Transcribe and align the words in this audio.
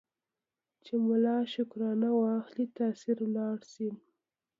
چي 0.83 0.93
ملا 1.07 1.37
شکرانه 1.53 2.09
واخلي 2.21 2.65
تأثیر 2.77 3.17
ولاړ 3.25 3.57
سي 3.73 3.87